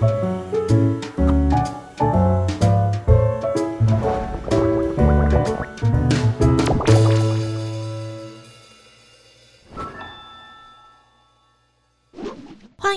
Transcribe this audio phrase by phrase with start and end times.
[0.00, 0.08] 欢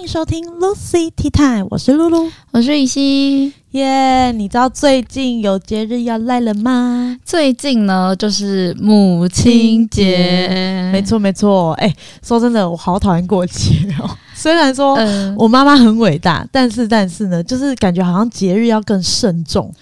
[0.01, 3.51] 迎收听 Lucy Tea Time，我是露露，我是雨熙。
[3.71, 7.19] 耶，yeah, 你知道最近有节日要来了吗？
[7.25, 10.89] 最近呢，就是母亲节。
[10.93, 11.73] 没错，没错。
[11.73, 14.09] 哎，说真的，我好讨厌过节哦。
[14.43, 14.93] 虽然说
[15.37, 19.73] 我妈妈很伟大，呃、但是但是呢，就是感觉好像节日要更慎重。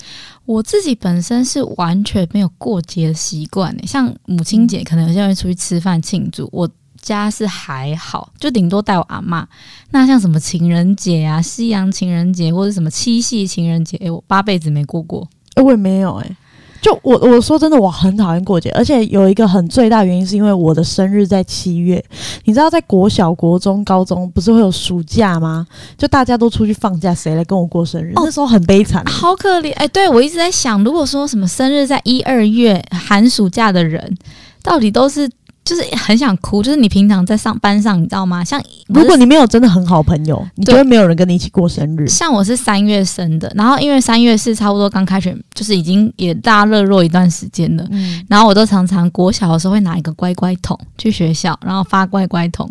[0.46, 6.70] 我自己本身是完全没有过节的习惯诶，像母亲节，可能有些人会出去吃饭庆祝我。
[7.02, 9.48] 家是还好，就顶多带我阿妈。
[9.90, 15.28] 那像什么情人节啊、西洋情人节或者什么七夕情人节，诶，我八辈子没过过。
[15.56, 16.36] 诶，我也没有诶。
[16.82, 22.04] 就我我说真的，我很讨厌过节，而且有一个很最大原因是因为我的生日在七月。
[22.46, 25.66] 你知道，在国小、国中、高中不是会有暑假吗？
[25.98, 28.12] 就大家都出去放假，谁来跟我过生日？
[28.16, 29.72] 哦，那时候很悲惨，好可怜。
[29.76, 34.18] 诶，对，我一直在想，如果说什么生日在一二月寒暑假的人，
[34.64, 35.30] 到底都是。
[35.64, 38.44] 就是很想哭，就是你平常在上班上，你知道吗？
[38.44, 42.08] 像如果你没有真的很好朋友，你就会没有人跟你一起过生日。
[42.08, 47.88] 像我是三月生的，然后因为三月是差不多刚开学，就是已经也大热络一段时间了。
[47.92, 52.70] 嗯，然后我都常常国小的时候会拿一个乖乖桶去学校，然后发乖乖桶。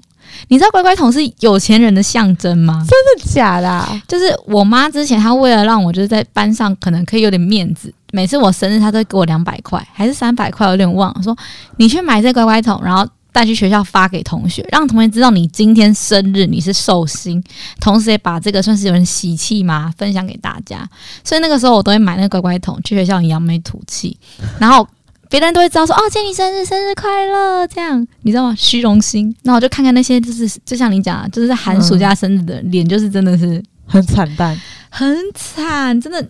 [0.48, 2.86] 你知道乖乖桶是有钱人的象征吗？
[2.88, 4.00] 真的假的啊？
[4.06, 7.92] 就是我妈之前她为了让我就是在班上可能可以有点面子。
[8.12, 11.22] 每次我生日，他都给我两百块，还是三百块，我有点忘了。
[11.22, 11.36] 说
[11.76, 17.42] 你去买这乖乖桶，然后带去学校发给同学，让同学知道你今天生日，你是寿星，
[17.80, 20.88] 同时也把这个算是有人喜气嘛，分享给大家。
[21.22, 24.18] 所以那个时候我都会买那个乖乖桶去学校扬眉吐气，
[24.58, 24.86] 然后
[25.28, 28.54] 别人都会知道说哦，今天你生日，生日快乐，这样你知道吗？
[28.58, 29.32] 虚荣心。
[29.44, 36.26] 那我就看看那些就是就像你讲的，就是在寒暑假生日的脸，就是真的是很惨淡，很惨，真的。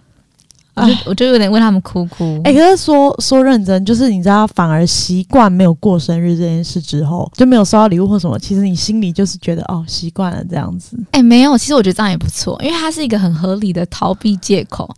[0.80, 2.40] 我就我就有点为他们哭哭。
[2.44, 10.96] 哎、欸，可是说说认真，就是你知道，反而习惯没有过生日这件事之后，就没有收到礼物或什么，其实你心里就是觉得哦，习惯了这样子。
[11.12, 14.88] 哎、欸，没有，其实我觉得这样也不错，因为它是一个很合理的逃避借口。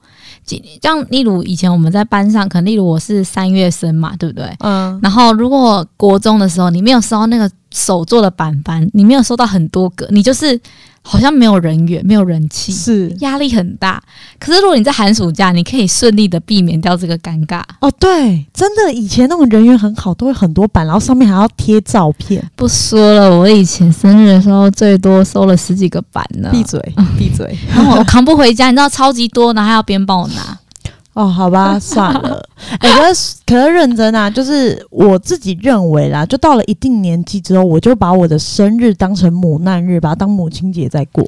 [0.82, 4.52] 像例如以前我们在班上，可能例如我是三月生嘛，对不对？
[4.58, 4.98] 嗯。
[5.00, 10.60] 然后如果国中的时候你没有收到那个手做的板板，你没有收到很多个，你就是。
[11.04, 14.00] 好像没有人缘，没有人气，是压力很大。
[14.38, 17.60] 可是如果你在寒暑假，你可以顺利的避免掉这个尴尬。
[17.80, 22.40] 哦，对，真的，以前那种人缘很好，都会很多板，然后上面还要贴照片。
[22.54, 26.48] 不说了，我以前生日的时候最多收了十几个板呢。
[26.52, 26.80] 闭嘴，
[27.18, 27.58] 闭嘴！
[27.74, 30.56] 然后我扛不回家，你知道超级多，然后还要别人帮我拿。
[31.14, 32.42] 哦，好吧， 算了。
[32.78, 41.26] 哎、欸，可是可是认真啊，就是我自己认为啦，就到了一定年纪之后，我就把我的生日当成母难日，把它当母亲节在过。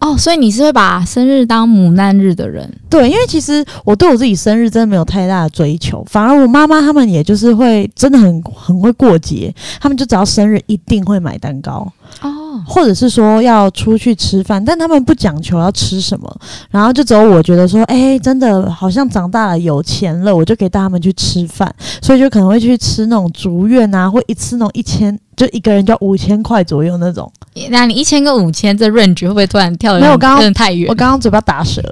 [0.00, 2.66] 哦，所以你是会把生日当母难日的人？
[2.88, 11.86] 对，因为其实我对我自己生日真的没有太大的追求，反而我妈妈他们也就是会真的很很会过节，他们就只要生日一定会买蛋糕。
[12.22, 12.32] 哦，
[12.66, 16.40] 或者是说要出去吃饭，但他们不讲求要吃什么，
[16.70, 27.30] 然后就只有我觉得说，哎、真的好像长大了有钱了，我就可以带他们去吃饭，所以就可能会去吃那种竹院啊，或一次那种一千，就一个人就要五千块左右那种。
[27.70, 30.00] 那你一千跟五千这 range 会不会突然跳得？
[30.00, 31.82] 没有，刚刚太远，我刚刚嘴巴打舌，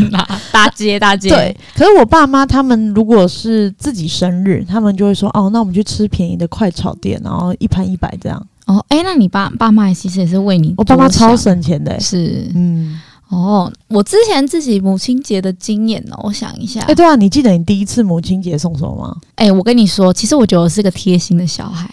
[0.50, 1.28] 打结打结。
[1.28, 8.46] 对，可是我爸妈他们如果是自己生日，他们就会说，哦，那我们去吃便宜的快炒店，然后一盘一百这样。
[8.66, 19.16] 哦，哎，那你爸爸妈其实也是为你，我爸妈超省钱的，是，嗯，哦，我之前自己母亲节的经验呢，我想一下，哎，对啊，你记得你第一次母亲节送什么吗？
[19.34, 21.90] 哎，我跟你说，其实我觉得我是个贴心的小孩。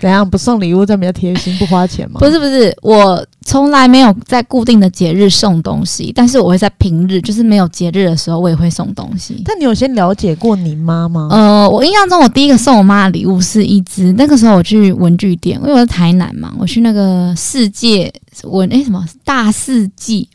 [0.00, 2.18] 怎样不送礼物，这样比较贴心，不花钱吗？
[2.20, 9.42] 不是不是，我从来没有在固定的节日送东西，但是我会在平日，就是没有节日的时候，我也会送东西。
[9.44, 11.28] 但你有先了解过你妈吗？
[11.30, 18.12] 呃，我印象中，我第一个送我妈的礼物是一只，那个时候我去文具店，因为我在台南嘛，我去那个世界
[18.44, 20.28] 文诶什么大世纪。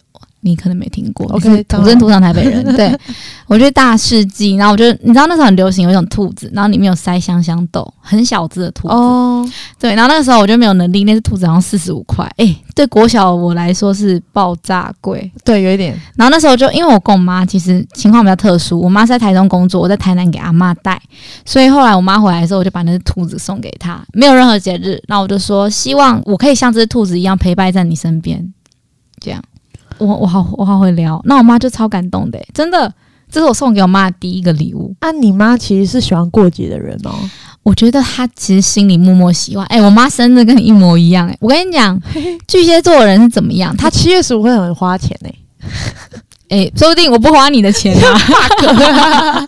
[0.44, 2.64] 你可能没听过，OK，土生土长台北人。
[2.76, 2.96] 对，
[3.48, 8.94] 我觉得大世纪，然后我觉得你知道那时候很流行有一种兔子，然后里面有塞香香豆，很小只的兔子。
[8.94, 9.50] 哦，
[9.80, 15.98] 对，然后那个时候我就没有能力，那只兔子好像四十五块，哎，对国小我来说是爆炸贵，对，有一点。
[16.16, 21.02] 然后那时候就因为我跟我妈其实情况比较特殊，我妈是在台中工作，我在台南给阿妈带，
[21.46, 28.54] 所以后来我妈回来的时候，我就把那只兔子送给她，没有任何节日，然后我就说希望我可以像这只兔子一样陪伴在你身边，
[29.20, 29.42] 这样。
[29.98, 32.92] 我我好我好会聊，那我妈就超感动的，真的，
[33.32, 34.96] 这是我送给我妈的第一个礼物。
[35.00, 37.12] 啊，你妈其实是喜欢过节的人哦，
[37.64, 39.66] 我觉得她其实心里默默喜欢。
[39.68, 42.00] 哎，我妈生日跟你一模一样，哎，我跟你讲，
[42.48, 43.76] 巨蟹座的人是怎么样？
[43.78, 45.30] 他七月十五会很花钱呢。
[46.50, 48.20] 哎，说不定我不花你的钱啊。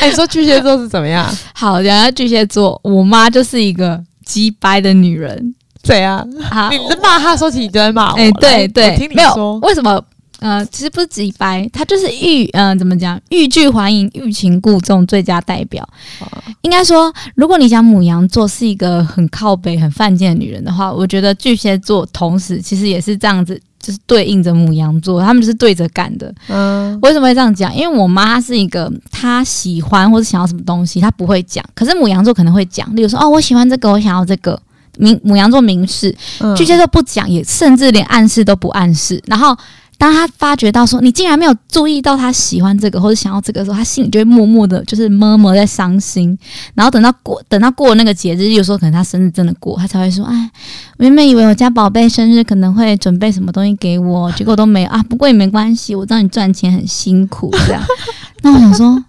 [0.00, 1.28] 哎，你说巨蟹座是怎么样？
[1.52, 5.54] 好，讲下巨蟹座，我妈就是一个鸡掰的女人。
[5.82, 6.18] 怎样？
[6.50, 8.16] 啊，你骂他说起你就在骂我。
[8.18, 10.02] 哎，对对，听你说，为什么？
[10.40, 13.20] 呃，其实不是直白，他就是欲，嗯、呃，怎么讲？
[13.28, 15.86] 欲拒还迎，欲擒故纵，最佳代表。
[16.18, 26.34] 啊、应该说，如果你讲母羊座是一个很靠北、很犯贱的女人的话，我觉得巨蟹座同时其实也是这样子，就是对应着母羊座，他们就是对着干的。
[26.48, 27.76] 嗯，为什么会这样讲？
[27.76, 34.58] 因为我妈是一个，她喜欢或者想要什么东西，她不会讲，可是母羊座可能会讲，例如说，哦，我喜欢这个，我想要这个。
[34.98, 36.14] 明母羊座明示，
[36.56, 39.56] 巨蟹座不讲，也甚至连暗示都不暗示，然后。
[40.00, 46.38] 当他发觉到说你竟然没有注意到他喜欢这个或者想要这个的时候，他心里就会默默的，就是默默在伤心。
[46.72, 50.50] 然后等到过等到过那个节日，有时候可能他生日真的过，他才会说：“哎，
[50.96, 55.02] 我原本以为我家宝贝生日可能会准备什么东西给我，结果都没有啊。
[55.02, 57.82] 不过也没关系，我知道你赚钱很辛苦，这样。
[58.40, 59.04] 那我想说，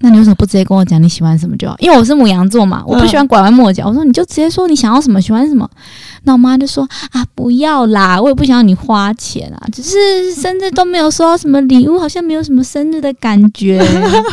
[0.00, 1.76] 那你为什么不直接跟我讲你喜欢什么就好？
[1.78, 3.86] 因为我是母羊座嘛，我不喜欢拐弯抹角。
[3.86, 5.68] 我说你就直接说你想要什么，喜欢什么。”
[6.24, 13.78] 那我妈就说啊，不要啦，我也不想要你花钱啊，只是生日都没有收到什么礼物，好像没有什么生日的感觉。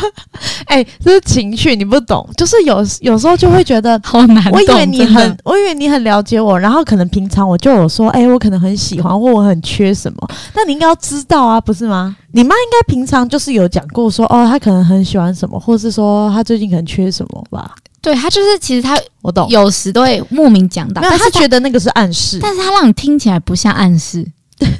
[0.66, 4.52] 哎、欸，这是情绪，你不懂，就是有有时候就会觉得好难懂。
[4.52, 12.14] 我以为你很，我以为你很了解我，然后可能平常我就有说，哎、欸，我可能很喜欢，或我很缺什么，那你应该要知道啊，不是吗？
[12.32, 17.74] 你妈应该平常就是有讲过说，哦，她可能很喜欢什么，或是说她最近可能缺什么吧。
[18.00, 24.24] 对，她就是，其实她我懂，有时都会莫名讲到，但是他觉得那个是暗示，但是她让你听起来不像暗示，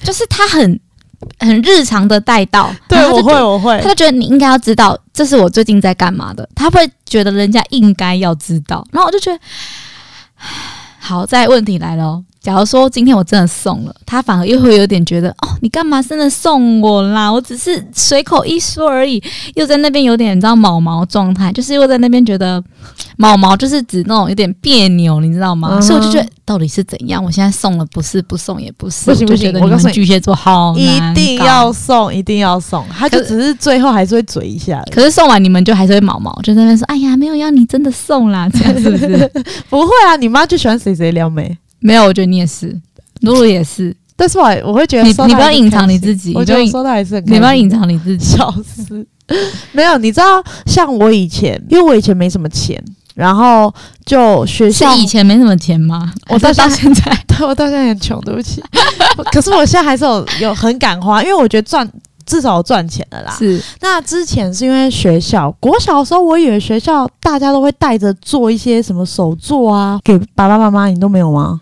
[0.05, 0.81] 就是她很
[1.41, 2.71] 很日常的带到。
[2.89, 9.41] 对，我会，我会，她就觉得你应该要知道，这是我最近在干嘛的，他会觉得人家应该要知道，然后我就觉得，
[11.01, 12.25] 好，再问题来了哦。
[12.41, 17.31] 假如说今天我真的送了，他反而又会有点觉得哦，你干嘛真的送我啦？
[17.31, 19.23] 我只是随口一说而已，
[19.55, 22.63] 又在那边有点你知道毛毛状态，就是又在那边觉得
[23.17, 25.71] 毛毛就是指那种有点别扭，你知道吗？
[25.73, 27.23] 嗯、所以我就觉得到底是怎样？
[27.23, 34.83] 我现在送了不是，不送也不是，不行不行，我告诉你，巨蟹座好，一定要送，一定要送，他就只是最后还是会嘴一下。
[34.93, 39.31] 可是送完你们就还是会毛毛，就在那边说，哎呀，没有要你真的送啦，这样是不是？
[39.69, 41.59] 不会啊，你妈就喜欢谁谁撩妹。
[41.81, 42.79] 没有，我觉得你也是，
[43.21, 49.07] 露露也是，但是我我会觉得你你不要隐藏你自己，我觉得收到还是很，你不要隐藏你自己，笑死。
[49.73, 52.83] 没有，你知道，像我以前，因为我以前没什么钱，
[53.15, 53.73] 然后
[54.07, 56.13] 就学校是以前没什么钱吗？
[56.29, 58.63] 我到到现在， 对，我到现在很穷，对不起。
[59.33, 61.89] 可是我现在还是有有很敢花，因为我觉得赚。
[62.29, 63.35] 至少赚钱了啦。
[63.39, 71.59] 是，那之前是因为学校，国小的时候，我以为学校大家都会带着做一些什么手作啊，给爸爸妈妈，你都没有吗？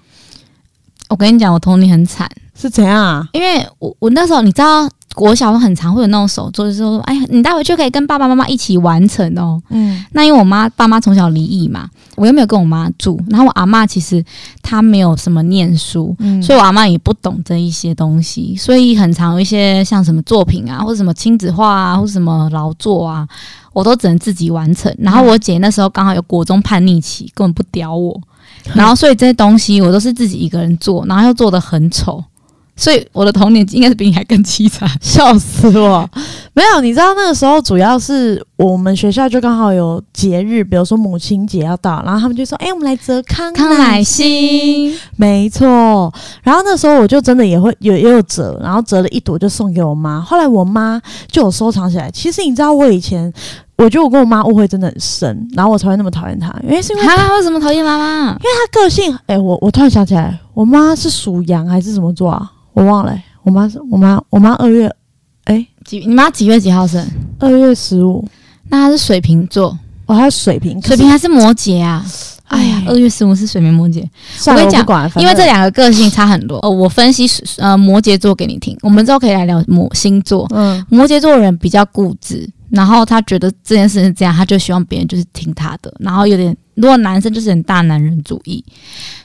[1.09, 3.29] 我跟你讲，我童年很惨，是怎样啊？
[3.33, 4.89] 因为我我那时候你知道。
[5.15, 9.59] 国小很常会有那种手作，就是说，哎呀，你待会就可以跟爸爸妈妈一起完成哦。
[9.71, 14.23] 嗯，那因为我妈爸妈从小离异嘛，我又没有跟我妈住，然后我阿妈其实
[14.61, 23.27] 她没有什么念书，嗯，所以我阿妈也不懂这一些东西，所以很常有一些像什么作品啊，或者什么亲子画啊，或者什么劳作啊，
[23.73, 24.95] 我都只能自己完成。
[24.99, 28.21] 然后我姐那时候刚好有国中叛逆期，根本不屌我，
[28.75, 32.23] 然后所以这些东西我都是自己一个人做，然后又做的很丑。
[32.79, 36.09] 所以我的童年应该是比你还更凄惨， 笑死我！
[36.57, 46.11] 没有，你知道那个时候主要是我们学校就刚好有节日，比如说母亲节要到，然后他们就说：“哎、欸，我们来折康康乃馨。”没错。
[46.43, 50.19] 然后那时候我就真的也会有也有折，然后折了一朵就送给我妈。
[50.19, 50.99] 后来我妈
[51.29, 52.11] 就有收藏起来。
[52.11, 53.31] 其实你知道我以前，
[53.77, 56.51] 我觉得我跟我妈误会真的很深，然后我才会那么讨厌她。
[56.63, 58.29] 因为是因为她为什么讨厌妈妈？
[58.31, 59.15] 因为她个性。
[59.27, 62.51] 哎、欸，我我突然想起来，我妈是属羊还是什么座啊？
[62.73, 64.91] 我忘了、欸，我妈是我妈，我妈二月，
[65.47, 66.01] 哎、欸，几？
[66.01, 67.05] 你妈几月几号生？
[67.41, 68.27] 二月十五。
[68.69, 69.77] 那她是水瓶座，
[70.07, 72.05] 哦，她是水瓶，水瓶还是摩羯啊？
[72.47, 74.05] 哎呀，二月十五是水瓶摩羯。
[74.47, 74.85] 我跟你讲，
[75.17, 76.59] 因为这两个个性差很多。
[76.63, 77.27] 哦，我分析
[77.59, 80.47] 呃摩羯座给你听，我们之后可以来聊摩星座。
[80.55, 82.49] 嗯，摩羯座的人比较固执。
[82.69, 85.95] 然后他觉得这件事是这样，他就希望别人就是听他的。
[86.01, 88.63] 然后有点，如果男生就是很大男人主义。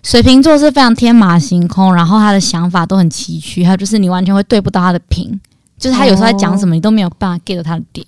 [0.03, 5.39] 水瓶座是非常天马行空，然后他的想法都很崎岖，还有就是你完全会对不到他的频，
[5.81, 8.05] 就是他有时候在讲什么，你都没有办法 get 到他的点。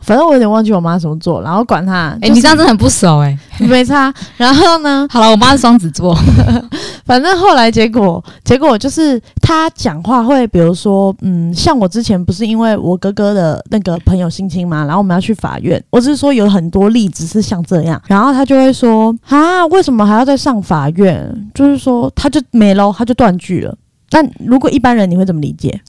[0.00, 2.16] 反正我有点忘记我妈怎么做，然后管他。
[2.20, 4.12] 哎、就是欸，你这样真的很不熟哎、欸，没差。
[4.36, 5.06] 然后呢？
[5.08, 6.12] 好了，我妈是双子座。
[7.06, 15.80] 反正后来结果，结果就是她讲话会，比如说，嗯，像我之前不是因为我哥哥的那个朋友性侵嘛，然后我们要去法院。
[15.90, 21.50] 我只是说有很多例子是像这样，然后他就会说啊，为什么还要再上法院？
[21.54, 23.76] 就是说他就没喽，他就断句了。
[24.10, 25.80] 但如果一般人，你会怎么理解？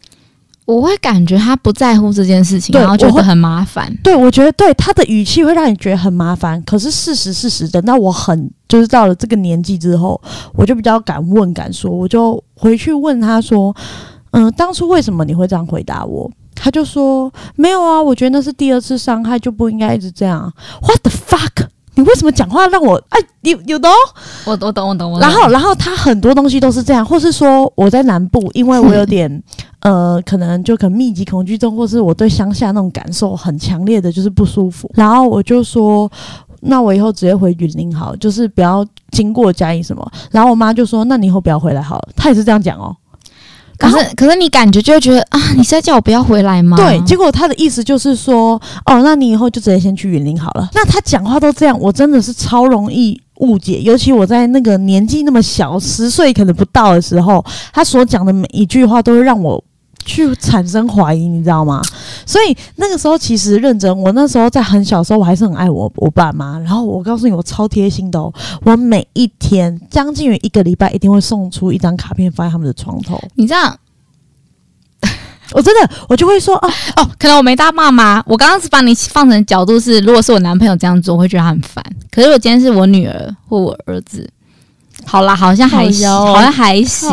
[0.66, 3.94] 我会感觉他不在乎这件事情，然后就会很麻烦。
[4.04, 6.62] 对，我觉得对他的语气会让你觉得很麻烦。
[6.64, 10.20] 可是事实事实，等到我很就是到了这个年纪之后，
[10.54, 13.76] 我就比较敢问敢说，我就回去问他说
[14.32, 20.54] ：“嗯，当初为什么你会这样回答我？”他就说：“没有啊，我觉得那是第二次伤害，就不应该一直这样。
[20.82, 21.63] ”What the fuck？
[21.96, 23.20] 你为什么讲话让我哎？
[23.42, 23.92] 你有懂？
[24.46, 25.20] 我我懂我懂我懂。
[25.20, 29.44] 然后然后他很多东西都是这样，或是说我在南部，因为我有点
[29.82, 34.90] 呃，可能就可能密集恐惧症，或是我对乡下那种感受很强烈的就是不舒服。
[34.96, 36.10] 然后我就说，
[36.62, 40.10] 那我以后直接回云林好，就是不要经过嘉义什么。
[40.32, 42.10] 然后我妈就说，那你以后不要回来好了。
[42.16, 42.96] 她也是这样讲哦。
[43.90, 46.78] 可是，可是你感觉就会觉得啊，你是在叫我不要回来吗？
[46.78, 48.54] 对，结果他的意思就是说，
[48.86, 50.70] 哦，那你以后就直接先去云林好了。
[50.74, 53.82] 那他讲话都这样，我真的是超容易误解。
[53.82, 59.64] 尤其我在那个年纪那么小，十岁可能不到的时候，他所讲的每一句话都会让我。
[60.06, 61.82] 去产生怀疑，你知道吗？
[62.26, 66.58] 所以那个时候其实认真，我那时候在很小时候，我还是很爱我我爸妈。
[66.60, 68.34] 然后我告诉你，我超贴心的哦，
[68.64, 73.20] 我每一天将近于一个礼拜，一定会送出一张卡片放在他们的床头。
[73.36, 73.78] 你这样，
[75.54, 78.24] 我真的我就会说哦哦，可能我没大骂妈。
[78.26, 81.84] 我刚刚是把你放成角度是，如果是我男朋友这样做，我会觉得他很烦。
[82.12, 84.30] 可是我今天是我女儿或我儿子，
[85.06, 87.10] 好啦，好像还行，好像还行。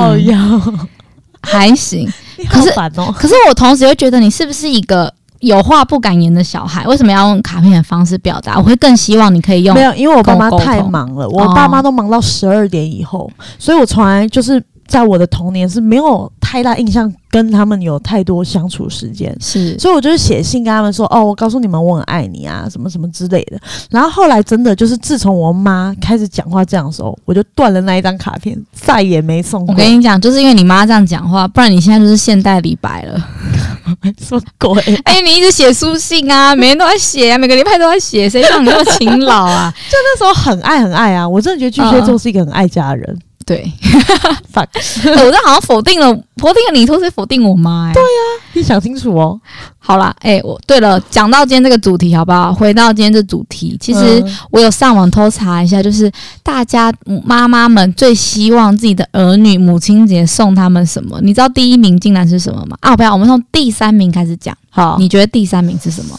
[1.43, 2.11] 还行，
[2.49, 6.87] 可是、哦、可是我同时又觉得你是不是一个有话不敢言的小孩？
[6.87, 8.59] 为什么要用卡片的方式表达？
[8.59, 9.75] 我会更希望你可以用。
[9.75, 17.13] 没有，因为我爸妈太忙了，我爸妈都忙到十二点以后，哦、所以我从来就是在我的童年是没有太大印象。
[17.33, 23.57] 跟他们有太多相处时间，是，所以我就是写信跟他们说，哦，我告诉你们我很爱你啊，什么什么之类的。
[23.89, 29.73] 然后后来真的就是，自从我妈开始讲话这样的时候，我就断了那一张卡片，再也没送过。
[29.73, 33.29] 我跟你讲，就是因为你妈这样讲话，不然你现在就是现代李白了。
[34.19, 34.83] 什么鬼？
[35.05, 39.73] 哎、欸，你一直写书信啊，每天都在写啊，每个礼拜都在写，谁像你那么勤劳啊？
[39.89, 43.07] 就那时候很爱很爱啊，我真的觉得巨蟹座是一个很爱家的人。
[43.09, 43.73] 呃对，
[44.55, 47.93] 我这好像否定了，否定了你，同时否定我妈、欸。
[47.93, 49.41] 对呀、啊，你想清楚哦。
[49.77, 52.55] 好啦，哎、欸，我对了，讲到今天这个主题，好不好？
[52.55, 56.09] 回到今天这主题，其实我有上网偷查一下，就是
[56.45, 61.19] 大家妈妈们最希望自己的儿女母亲节送他们什么？
[61.21, 62.77] 你知道第一名竟然是什么吗？
[62.83, 64.57] 啊，不要，我们从第三名开始讲。
[64.71, 66.17] 好，你觉得第三名是什么？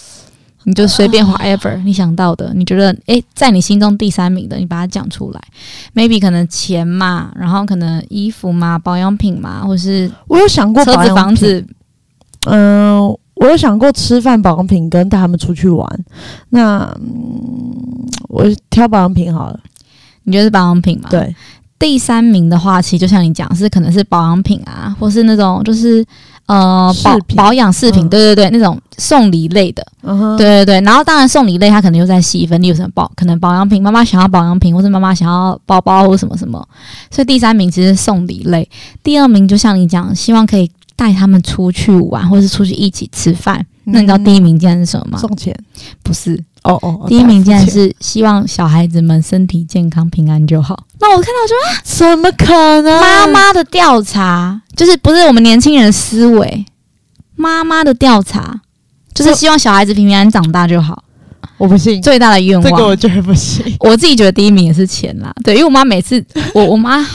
[0.63, 5.41] 你就随便 whatever 你想到的，你觉得诶，在你心中第三名的，你把它讲出来。
[5.95, 11.65] Maybe 可能钱嘛，然后可能衣服嘛，保养品嘛，或是我有想过车子、房子。
[12.45, 12.99] 嗯，
[13.35, 16.05] 我有想过吃饭、保养品跟带他们出去玩。
[16.49, 19.59] 那嗯，我挑保养品好了。
[20.23, 21.07] 你觉得是保养品吗？
[21.09, 21.35] 对。
[21.79, 26.05] 第三名的话，其实就像你讲，是可能是保养品啊，或是那种就是。
[26.51, 30.81] 呃，保保养饰品，对对对，那种送礼类的，嗯、对对对。
[30.81, 36.61] 然后当然送礼类，它可能又在细分，你有什么保，可能保养品，妈妈想要保养品，或是妈妈想要包包或什么什么。
[37.09, 38.69] 所以第三名其实是送礼类，
[39.01, 43.65] 第二名就像你讲，希望可以带他们出去玩，或是出去一起吃饭。
[43.85, 45.17] 嗯、那你知道第一名竟然是什么吗？
[45.17, 45.55] 送钱？
[46.03, 46.37] 不是。
[46.63, 50.83] 哦哦，第一名竟然是希望小孩子们身体健康、平安就好。
[50.99, 53.01] 那我看到说，啊，怎么可能？
[53.01, 56.65] 妈妈的调查就是不是我们年轻人的思维。
[57.35, 58.61] 妈妈的调查
[59.13, 61.03] 就是希望小孩子平平安安长大就好。
[61.57, 63.63] 我不信，最大的愿望，这个我觉得不信。
[63.79, 67.05] 我自己觉得第一名也是钱啦，对，因为我妈每次，我我妈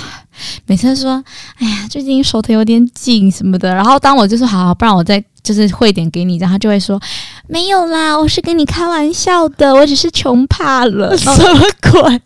[0.66, 1.22] 每次说，
[1.58, 3.74] 哎呀，最近手头有点紧什么的。
[3.74, 7.00] 然后当我就说好，好，不然我再就是汇点给你，然后他就会说
[7.48, 11.16] 没有啦，我是跟你开玩笑的，我只是穷怕了。
[11.16, 11.60] 什么
[11.92, 12.20] 鬼？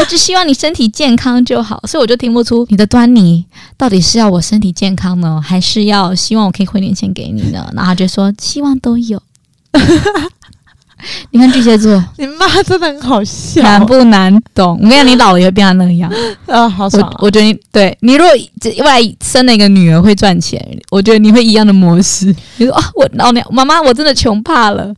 [0.00, 3.44] 我只希望你身体健康就好，所以我就听不出你的端倪，
[3.76, 7.70] 到底是要我身体健康呢，还是要希望我可以汇点钱给你呢？
[7.74, 9.22] 然后他就说希望都有。
[11.30, 14.78] 你看巨蟹座，你妈真的很好笑，难不难懂？
[14.82, 16.10] 我跟你讲，你老了也会变成那样
[16.46, 17.16] 啊，好爽啊！
[17.18, 18.32] 我，我觉得你对你如果
[18.64, 22.26] 未来生了一个女儿会赚钱，我觉得你会一样的模式。
[22.56, 24.94] 你说啊，我老娘妈妈我真的穷怕了。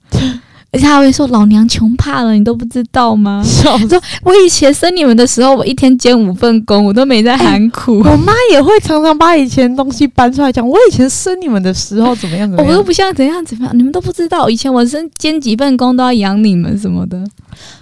[0.75, 8.03] 而且他会说：“老娘穷怕了，你都不知道吗？”我 说：“我以前生你们的时候，我一天兼五份工，我都没在喊苦。
[8.03, 10.69] 欸”我妈也会常常把以前东西搬出来讲。
[10.69, 12.51] 我以前生你们的时候怎么样？
[12.51, 12.73] 怎么样？
[12.73, 14.51] 我都不像怎样怎么样，你们都不知道。
[14.51, 17.23] 以前我生兼几份工都要养你们什么的。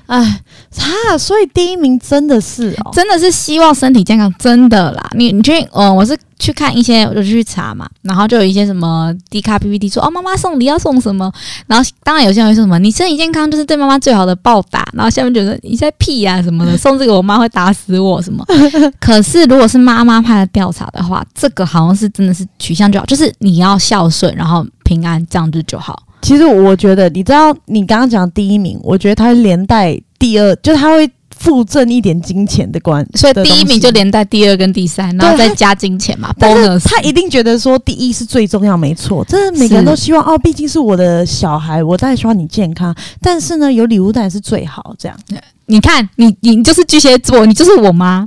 [0.05, 0.41] 哎，
[0.77, 5.11] 他所以第一名真的是哦，真的是希望身体健康，真的啦。
[5.15, 5.67] 你你确定？
[5.73, 11.33] 哦，我是去看一些，我就去查嘛，然后就有一些什么低卡 PPT 说哦，妈妈送礼要送什么，
[11.69, 18.45] 然后当然有些人会说什么，你身体健康就是对妈妈最好的报答，然后下面觉得你在屁呀、啊、什么的，送这个我妈会打死我什么。
[18.99, 26.03] 可是如果是妈妈派的调查的话，这个好像是真的是取向就好，就是你要孝顺，然后平安这样子就好。
[26.23, 31.09] 其实我觉得，你知道你刚刚讲第一名，我觉得它连带第二，就是它会。
[31.43, 36.33] 附赠一点金钱的关，所以第一名就连带第二跟第三，然后再加金钱嘛。
[36.39, 39.25] 但是他一定觉得说第一是最重要，没错。
[39.25, 42.95] 真的每个人都希望哦，毕竟是我的小孩，我当然希望你健康。
[43.21, 44.95] 但是呢，有礼物当然是最好。
[44.97, 45.19] 这样，
[45.67, 48.25] 你看，你你就是巨蟹座，你就是我妈。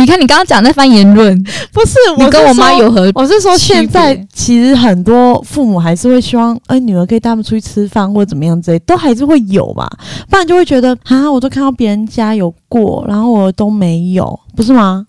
[0.00, 1.36] 你看，你刚刚讲那番言论，
[1.72, 3.10] 不是我跟我妈有何？
[3.14, 9.86] 我是说，现在其实很多父母还是会希望，哎，女儿可以带他们出去吃饭或者怎么样之类，都还是会有吧。
[10.30, 15.06] 不然就会觉得，啊，我都看到别人家有过，然后我都没有，不是吗？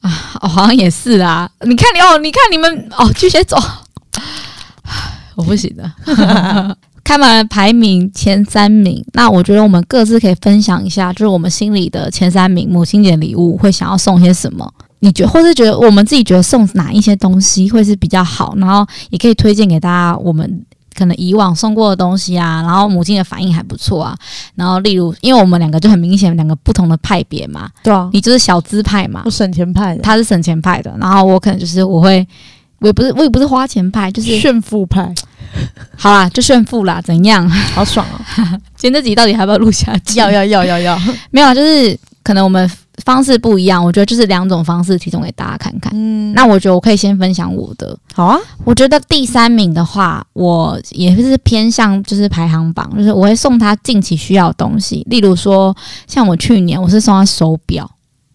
[0.00, 0.10] 啊，
[0.40, 1.48] 哦，好像也是啊。
[1.66, 3.60] 你看你哦，你看你们哦，巨蟹座，
[5.36, 6.76] 我不行的。
[7.08, 14.70] 看完了排名前三名，那我觉得我们各自可以分享一下，就是我们心里的前三名母亲节礼物会想要送些什么？
[14.98, 18.54] 你觉得，或是觉得我们自己觉得送哪一些东西会是比较好？
[18.58, 20.62] 然后也可以推荐给大家，我们
[20.94, 24.14] 可能以往送过的东西啊，然后母亲的反应还不错啊。
[24.54, 32.28] 然后例如，因为我们两个就很明显两个不同的派别嘛，对啊，你就是小资派嘛，我省钱派的，他是省钱派的，然后我可能就是我会，
[32.80, 35.14] 我也不是我也不是花钱派，就是炫富派。
[35.96, 37.48] 好啦，就炫富啦，怎样？
[37.74, 38.20] 好爽哦！
[38.76, 40.18] 今天这集到底还要不要录下去？
[40.18, 40.98] 要要要要要，
[41.30, 42.70] 没有啊，就是可能我们
[43.04, 45.92] 方式不一样，我觉得就是两种方式提供给大家看看。
[45.94, 47.96] 嗯，那我觉得我可以先分享我的。
[48.14, 55.76] 好啊，我觉得第三名的话，我也是偏向就是排行榜，就是我会送他近期需要的东西，例如说
[56.06, 57.90] 像我去年我是送他手表。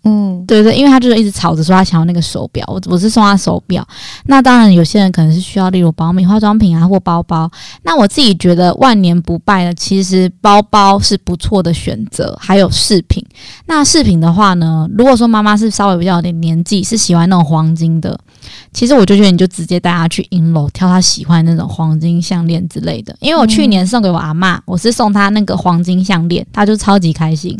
[0.05, 3.87] 嗯，对对，因为他就是一直吵着说他想要那个手表，我我是送他手表。
[4.25, 7.49] 那当然有些人可能是需要，例如保养品、化妆品啊，或包包。
[7.83, 13.25] 那我自己觉得万年不败的，其实包包是不错的选择，还有饰品。
[13.65, 18.19] 那饰品的话呢，如果说妈妈是稍微比较有点年纪，是喜欢那种黄金的，
[18.73, 23.15] 其实我就觉得你就直接带她去银楼挑她喜欢的那种黄金项链之类的。
[23.21, 27.57] 因为我去年送给我阿嬷，我是送她那个黄金项链，她就超级开心。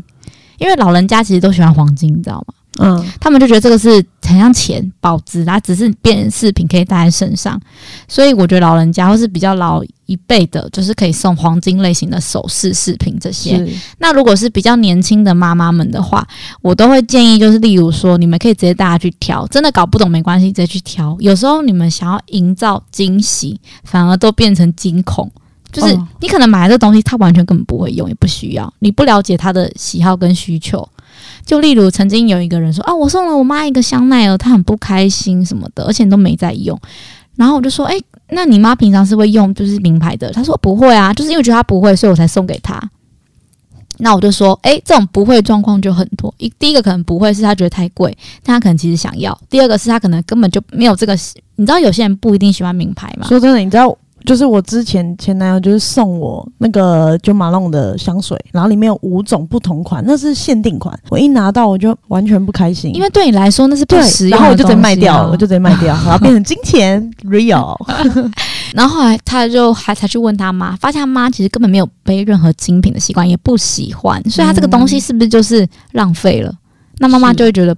[0.64, 2.54] 因为老人家其实都喜欢黄金，你知道吗？
[2.80, 7.60] 嗯，他们就觉得这个是很像钱保值，它只是变饰品可以戴在身上。
[8.08, 13.64] 所以我觉得老人家或是比较老一辈的，就是可以送黄金类型的首饰饰品这些。
[14.00, 16.28] 那如果是比较年轻的妈妈们的话，
[16.62, 21.16] 我都会建议，就是例如说，你们可以直接带她去挑，真的搞不懂没关系，直接去挑。
[21.20, 25.32] 有时候你们想要营造惊喜，反而都变成惊恐。
[25.74, 28.74] 就是你可能买了这东西，他完全根本不会用，也不需要。
[28.80, 30.88] 你不了解他的喜好跟需求。
[31.46, 36.80] 就例如曾经有一个人说：“啊，我送了我妈一个香奈儿，她很不开心什么的，而且都没在用。”
[37.36, 42.82] 然后我就说：“诶，那你妈平常是会用就是名牌的？”她说：“不会啊，就是因为觉得她不会，所以我才送给她。”
[44.00, 46.34] 那我就说：“诶，这种不会状况就很多。
[46.38, 51.14] 一第一个可能不会是她觉得太贵，但她可能其实想要；第二个是她可能根本就没有这个。
[51.56, 53.28] 你知道有些人不一定喜欢名牌嘛？
[53.28, 60.98] 说真的，你知道。”就是我之前前男友就是送我那个就马龙的香水，然后里面有五种不同款，那是限定款。
[61.10, 67.76] 我一拿到我就完全不开心，因为对你来说那是不实用然后我就直接卖掉，我就直接卖掉，然后变成金钱 real。
[68.74, 76.54] 然后后来他就还才去问他妈，发现他妈其实根本没有背任何精品的习惯，也不喜欢，所以他这个东西是不是就是浪费了？
[77.00, 77.76] 那妈妈就会觉得。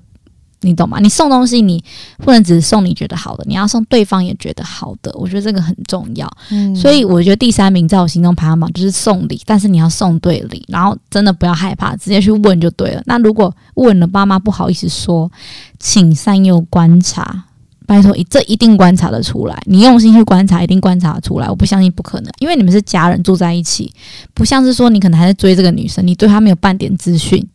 [0.62, 0.98] 你懂吗？
[1.00, 1.84] 你送东西，你
[2.18, 5.12] 不能只是送你觉得好的，你要送对方也觉得好的。
[5.16, 6.28] 我觉得这个很重要。
[6.50, 13.04] 嗯，所以我觉得第三名在我心中排行榜就是送礼，但是你要送对礼，然后真的不要害怕，直接去问就对了。
[13.06, 15.32] 那如果问了爸妈不好意思说，
[15.80, 17.44] 请善用观察，
[17.86, 19.62] 拜托，这一定观察得出来。
[19.66, 21.48] 你用心去观察，一定观察得出来。
[21.48, 23.94] 我不相信不可能，因为你们是家人住在一起，
[24.34, 27.46] 不像是说你可能还在追这个女生，你对她没有半点资讯。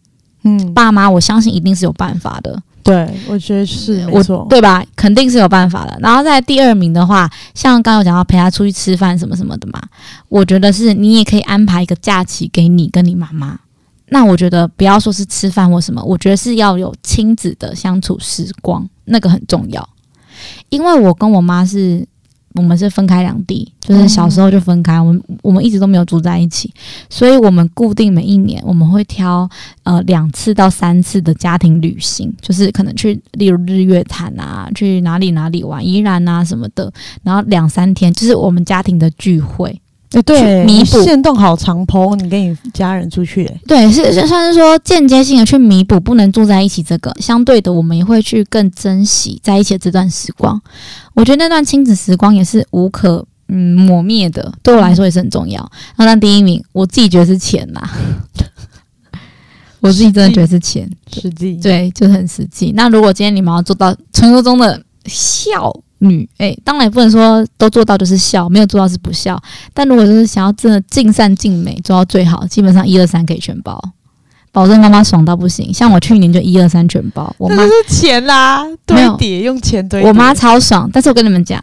[0.43, 2.63] 嗯，爸妈，我相信一定是有办法的。
[2.83, 4.85] 对，我觉得是没错，对吧？
[4.97, 5.97] 肯定是有办法的。
[6.01, 9.81] 然后在第二名的话，像刚刚有讲到陪他出去吃饭什么什么的嘛，
[10.29, 13.59] 我觉得是你也可以安排一个假期给你跟你妈妈。
[14.09, 19.89] 那我觉得不要说是吃饭或什么，我觉得是要有亲子的相处时光，那个很重要。
[20.69, 22.07] 因为我跟我妈是。
[22.55, 26.73] 我们是分开两地，就是小时候就分开，我们我们一直都没有住在一起，
[27.09, 29.49] 所以我们固定每一年我们会挑
[29.85, 39.81] 呃两次到三次的家庭旅行，就是可能去例如日月潭啊，去哪里哪里玩，宜兰啊什么的，然后两三天就是我们家庭的聚会。
[40.13, 50.61] 欸、对，弥补线动好长 po，你跟你家人出去、欸，对，是算是说间接性的去弥补不能住在一起这个，相对的，我们也会去更珍惜在一起的这段时光。
[51.15, 55.71] 我觉得那段亲子时光也是无可嗯磨灭的，对我来说也是很重要。
[55.97, 57.81] 那那第一名，我自己觉得是钱呐，
[59.79, 62.73] 我自己真的觉得是钱，实际对，就是很实际。
[62.75, 65.73] 那如果今天你们要做到传说中的孝。
[66.01, 69.41] 女哎、欸，当然也不能说都做到就是孝，没有做到是不孝。
[69.75, 73.79] 但如果就是想要真的尽善尽美，做到最好，基本上一二三可以全包，
[74.51, 75.73] 保证妈妈爽到不行。
[75.73, 80.03] 像我去年就一二三全包，我妈是钱啦，堆叠用钱堆。
[80.03, 81.63] 我妈超爽，但是我跟你们讲，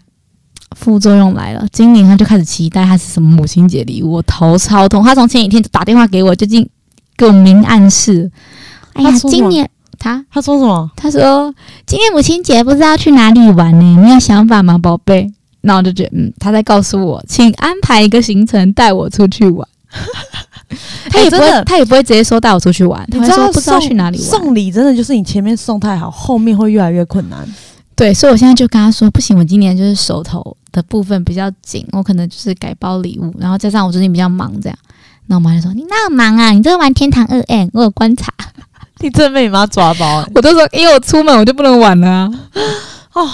[0.76, 1.66] 副作用来了。
[1.72, 5.04] 今年她就开始期待她是什么母亲节礼物，我头超痛。
[5.04, 6.70] 她从前几天就打电话给我，就进
[7.18, 8.32] 给我明暗示。
[8.94, 9.68] 哎呀，今年。
[10.00, 10.92] 他他说什么？
[10.96, 11.54] 他说
[11.86, 14.02] 今天母亲节不知道去哪里玩呢？
[14.04, 15.32] 你有想法吗，宝贝？
[15.62, 19.68] 那我就觉得，嗯，他在告诉我，请安排一个行程带我出去玩。
[21.10, 24.28] 他也不会，欸、他也不会直接说带我出去玩，他会说不知道去哪里玩。
[24.28, 27.40] 送礼真的就是你前面送太好，后面会越来越困难。
[27.96, 34.78] 对，所以我现在就跟他说，不行，我今年就是手头的部分比较紧，我可能就是改包礼物，然后加上我最近比较忙，这样。
[35.26, 36.52] 那我妈就说：“你那么忙啊？
[36.52, 38.32] 你这个玩天堂二 M，我有观察。”
[39.02, 42.32] 你真的被你妈抓包、欸，我都说，因为我出门我就不能玩了啊！
[43.14, 43.30] 哦，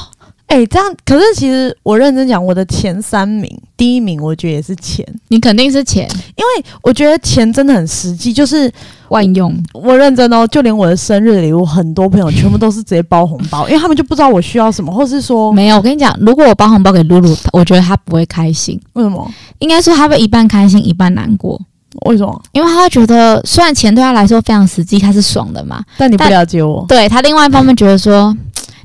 [0.48, 8.72] 哎、欸，这样，可是其实我认真讲，我的前三名，第一名我觉得也是钱，你肯定是钱，因为我觉得钱真的很实际，就是
[9.08, 9.56] 万用。
[9.74, 15.78] 我认真哦，就连我的生日礼物，很多朋友全部都是直接包红包， 因为他们就不知道我需要什么，或是说没有。
[15.78, 18.80] 我跟你讲，如果我包红包给露露，我觉得她不会开心。
[18.94, 19.32] 为什么？
[19.60, 21.60] 应该说她会一半开心，一半难过。
[22.06, 22.42] 为什么？
[22.52, 25.84] 因为他觉得，虽然钱对他来说非常实际，他是爽的嘛。
[25.98, 26.86] 但你不了解我。
[26.88, 28.36] 对，他另外一方面觉得说，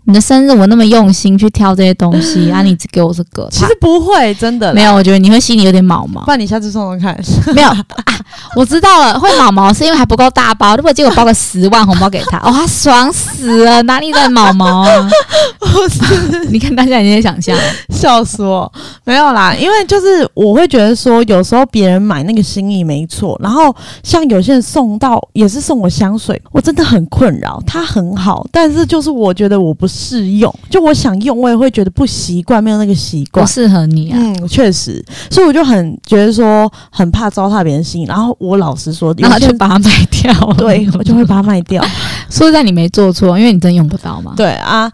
[0.08, 4.94] 你的生日我那么用心去挑这些东西， 啊，你只给我这个，其实不会，真的没有。
[4.94, 6.22] 我觉得你会心里有点毛毛。
[6.24, 7.14] 不然你下次送送看。
[7.54, 7.84] 没有啊，
[8.56, 10.74] 我知道了，会毛毛是因为还不够大包。
[10.76, 15.10] 如果结果包个十万红包给他，哦，他爽死了，哪里在毛毛啊？
[15.60, 17.54] 不是，你看大家已经在想象，
[17.90, 18.72] 笑死我。
[19.04, 27.62] 没有啦，因为就是我会觉得说，有时候别人买那个心意没错，然后像有些人送到也是送我香水，我真的很困扰。
[27.66, 34.18] 它很好，但是就是我觉得我不适用，就我想用，我也会觉得不习惯，没有那个习惯，不适合你啊。
[34.20, 38.06] 嗯，确实，所以我就很觉得说很怕糟蹋别人心。
[38.06, 40.32] 然后我老实说，然后就把它卖掉。
[40.56, 41.84] 对，我就会把它卖掉。
[42.30, 44.34] 说实在，你没做错，因为你真用不到嘛。
[44.36, 44.90] 对啊，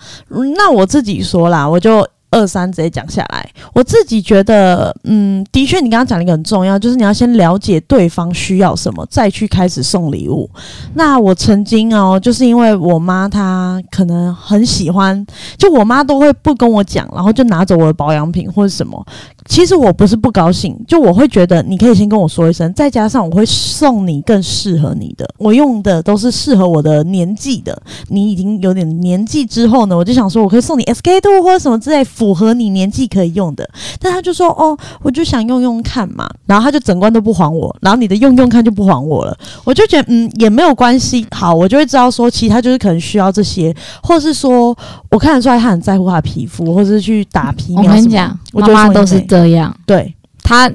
[0.56, 2.06] 那我自己说啦，我就。
[2.30, 10.50] 二三直接讲下来，我自己觉得，嗯，的确，你刚刚讲了一个很重要，就是你要先了解对方需要什么，再去开始送礼物。
[10.94, 15.24] 那我曾经哦，就是因为我妈她可能很喜欢，
[15.56, 19.04] 就我妈都会不跟我讲，然后就拿走我的保养品或者什么。
[19.46, 27.80] 其实我不是不高兴，就我会觉得你可以先跟我说一声，再加上我会送你更适合你的，我用的都是适合我的年纪的。
[28.08, 33.68] 你已经有点年纪之后呢，我就想说我可以送你 SK two 或者什么之类符合你年纪可以用的。
[34.00, 44.74] 但他就说哦，我就想用用看嘛，然后他就整罐都不还我，然后你的用用看就不还我了，我就觉得嗯也没有关系，好，我就会知道说其他就是可能需要这些，或是说
[45.10, 49.20] 我看得出来他很在乎他的皮肤，或者是去打皮秒我跟你讲，妈妈都是。
[49.26, 50.70] 这样，对他，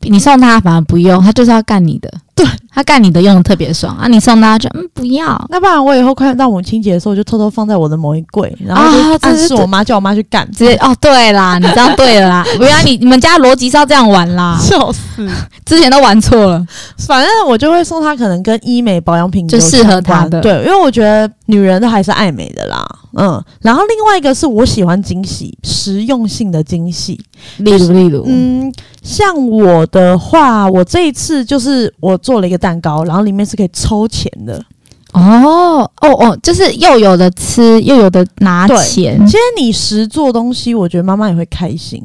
[0.00, 2.10] 你送他反而不用，他就是要干你的。
[2.34, 4.08] 对，他干你的用的特别爽啊！
[4.08, 10.50] 你送他就嗯不要，那不然我以后快到母亲节的时候，我就偷偷放在我的某一柜，然后就暗示我妈叫我妈去干。
[10.52, 15.28] 直接哦，对啦， 你这样对了啦，原来你你们家逻辑是要这样玩啦，笑死，
[15.66, 16.66] 之前都玩错了。
[16.96, 22.82] 反正我就会送他可能跟医美保养品就适合他的，对，因为我觉得女人都还是爱美的啦，
[23.18, 23.42] 嗯。
[23.60, 27.20] 然后另外一个是我喜欢惊喜，实用性的惊喜，
[27.58, 32.18] 例如例如，嗯，像我的话，我这一次就是我。
[32.22, 34.64] 做了一个蛋糕，然后里面是可以抽钱的。
[35.12, 39.20] 哦哦哦，就是又有的吃，又有的拿钱。
[39.26, 42.02] 其实你实做东西，我觉得妈妈也会开心。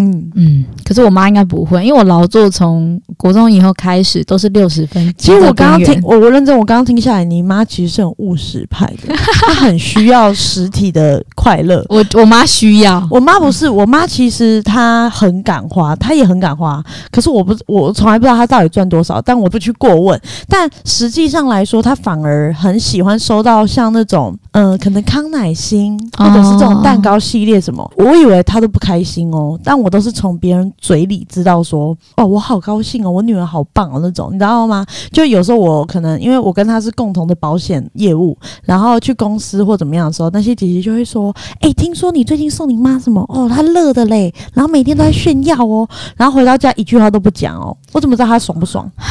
[0.00, 5.14] 嗯嗯，可是我妈应该不会，因为我劳作从国中以后开始都是六十分。
[5.18, 9.14] 其实我刚刚听，我我认真，我刚刚听下来，你妈其实是很务实派的，
[9.46, 11.84] 她很需要实体的快乐。
[11.90, 16.82] 我我妈需要，我妈不是，我妈其实她很敢花，她也很敢花。
[17.10, 20.18] 可是我不，我从来不知道她到底赚多少，但我不去过问。
[20.48, 27.88] 但实际上来说，她反而很喜欢收到像那种，嗯、呃，可能康乃馨或者是这种蛋糕系列什么。
[27.98, 29.89] 我以为她都不开心哦，但我。
[29.90, 34.86] 都是从别人嘴里知道说，哦，我好高兴哦，我女儿好棒哦那种，你知道吗？
[35.12, 43.20] 就有时候我可能因为我跟她是共同的保险业务，然后去公司或怎么样的时候，那些姐姐就会说，哎、听说你最近送你妈什么？
[43.28, 48.88] 哦，她乐的嘞，然后每天都在炫耀哦，然后回到家一句话都不讲哦，我怎么知道她爽不爽？
[48.96, 49.06] 唉，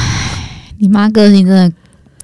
[0.78, 1.76] 你妈个性真的。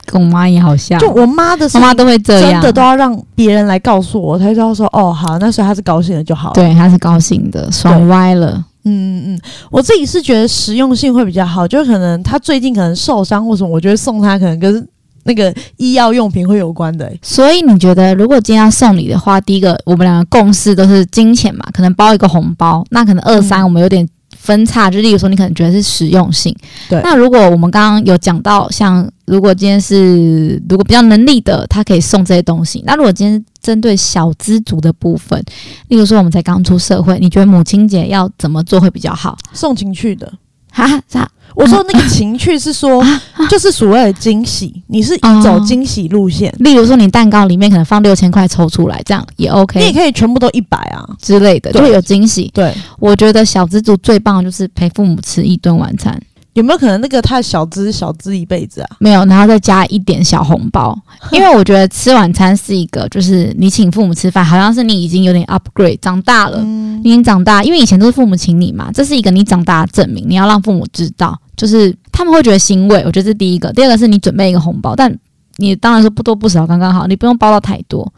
[0.06, 6.54] 跟我妈也好像，就我妈的，妈妈都会这样，真的都要让别人来告诉我，才知道说哦，好，那时候她是高兴的就好了。
[6.54, 8.64] 对，她是高兴的，爽歪了。
[8.86, 9.42] 嗯嗯嗯，
[9.72, 14.88] 我自己是觉得实用性会比较好，就可能她最近可能受伤或什么，我觉得送她可能跟
[15.24, 17.12] 那个医药用品会有关的。
[17.22, 24.08] 所以你觉得，如果今天要送礼的话，第一个我们两个共识都是金钱嘛，可能包一个红包，那可能二三我们有点。
[24.46, 26.56] 分叉，就例如说，你可能觉得是实用性。
[26.88, 27.02] 对。
[27.04, 32.84] 那如果我们刚刚有讲到，像如果今天是如果比较能力的，他可以送这些东西。
[32.86, 35.44] 那如果今天针对小资族的部分，
[35.88, 39.36] 例如说我们才刚出社会，你觉得母亲节要怎么做会比较好？
[39.52, 40.32] 送情趣的。
[40.76, 41.30] 哈，啥？
[41.56, 43.02] 我说那个情趣是说，
[43.50, 46.54] 就是所谓的惊喜，你是走惊喜路线。
[46.60, 49.80] 例如说，你蛋糕里面可能放六千块抽出来，这样也 OK。
[49.80, 52.52] 你也可以全部都一百啊之类的，就会有惊喜。
[52.54, 56.22] 对，我觉得小资族最棒的就是陪父母吃一顿晚餐。
[56.56, 58.88] 有没有可能那个太小资小资一辈子啊？
[59.00, 60.98] 没有，然后再加一点小红包，
[61.30, 73.00] 因为我觉得吃晚餐是一个，就是你请父母吃饭，好像是你已经有点 upgrade，长大了，嗯、你已经长大，因为以前都是父母请你嘛，这是一个你长大的证明，你要让父母知道，就是他们会觉得欣慰。
[73.06, 75.14] 我觉得这是第一个，第二个是你准备一个红包，但
[75.58, 78.10] 你当然是不多不少，刚刚好，你不用包到太多。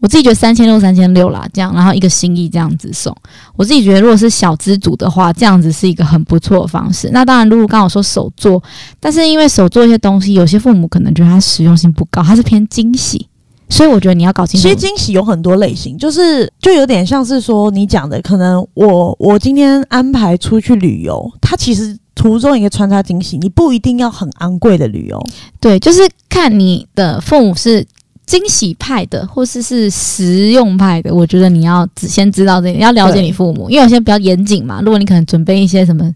[0.00, 3.14] 我自己觉得三千六三千六啦，这样，然后一个心意这样子送。
[3.54, 7.10] 我自己觉得，如果是小资组的话，这样子是一个很不错的方式。
[7.12, 8.62] 那当然，如果刚好说手做，
[8.98, 13.28] 但是因为手做一些东西，有些父母可能觉得它实用性不高，它是偏惊喜，
[13.68, 14.66] 所以我觉得你要搞清楚。
[14.66, 25.22] 其实惊喜有很多类型，就是就有点像是说你讲的，可能我我今天安排出去旅游，它其实途中一个穿插惊喜，你不一定要很昂贵的旅游。
[25.60, 27.86] 对，就是看你的父母是。
[28.30, 34.80] 惊喜派的，或是是实用派的，我觉得你要只先知道这个，要了解你父母，因为有些比较严谨嘛。
[34.80, 36.08] 如果你可能准备一些什么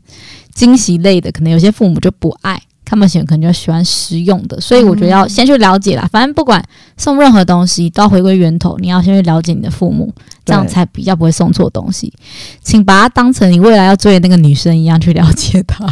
[0.54, 6.08] 惊喜类的，可能有些父母就不爱，他们喜欢可能就喜欢实用的，所以我觉得要先去了解啦。
[6.12, 6.64] 反正不管
[6.96, 12.12] 送任何东西，都要回归源头，你要先去了解你的父母，这样才比较不会送错东西。
[12.62, 15.84] 请把它当成你未来要追的那个女生一样去了解她。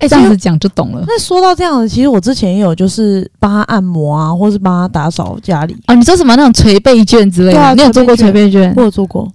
[0.00, 1.04] 哎，这样子讲就懂了。
[1.06, 5.94] 那说到这样子，其实我之前也有就是帮他按摩啊，或是帮他打扫家里啊。
[5.94, 7.74] 你说什么那种捶背卷之类的？
[7.74, 8.72] 你有做过捶背卷？
[8.76, 9.30] 我有做过，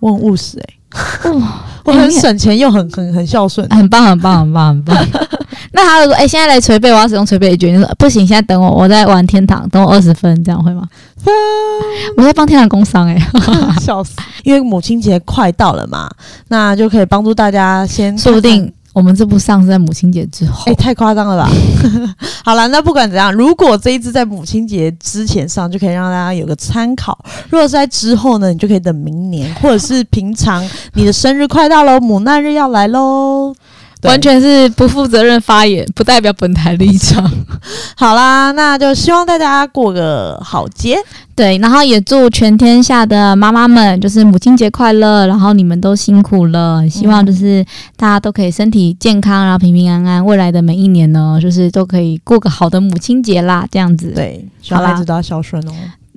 [0.00, 1.32] 我很务实哎、
[1.84, 4.96] 我很省钱又很很很孝顺，很棒很棒很棒很棒。
[4.96, 5.22] 很棒
[5.74, 10.82] 那他就说：“哎、欸，现在来捶背，我要使用捶背卷。”你说不行，现在等我，我在玩天堂，等我二十分，这样会吗？
[11.24, 11.30] 啊、
[12.18, 14.12] 我在帮天堂工商哎、欸，笑死！
[14.42, 16.10] 因为母亲节快到了嘛，
[16.48, 18.70] 那就可以帮助大家先看看，说不定。
[18.92, 21.50] 我们这部上是在母亲节之后，哎、欸，太夸张了吧！
[22.44, 27.12] 好了，那不管怎样，如果这一支在母亲节之前上，就可以让大家有个参考；
[27.48, 33.54] 如果是在之后呢，你就可以等明年，或者是平常你的生日快到喽，母难日要来喽。
[34.02, 37.30] 完全是不负责任发言，不代表本台立场。
[37.96, 40.96] 好啦，那就希望大家过个好节，
[41.36, 47.64] 对，然后也祝全天下的妈妈们就是母亲节快乐，然后你们都辛苦了，希望就是
[47.96, 54.10] 大家都可以身体健康，然后平平安安，未来的每一年呢，就是都可以过个好的母亲节啦，这样子。
[54.10, 55.72] 对，希望孩子都要孝顺哦。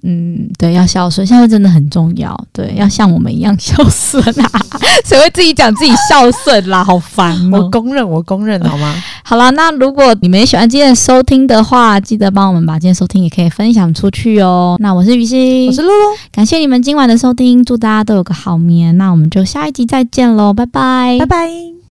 [0.07, 2.39] 嗯，对，要孝顺，孝顺真的很重要。
[2.53, 4.49] 对，要像我们一样孝顺啊！
[5.03, 6.83] 谁会自己讲自己孝顺啦？
[6.83, 7.57] 好烦哦！
[7.57, 8.93] 我公认，我公认，好吗？
[9.23, 14.77] 好了，那如果你们也喜欢今天的收听的话，记得帮我们把今天收听也可以分享出去哦。
[14.79, 15.93] 那我是雨欣，我是露露，
[16.31, 18.95] 感谢你们今晚的收听，祝大家都有个好眠。
[18.97, 21.74] 那我们就下一集再见喽，拜拜，拜拜。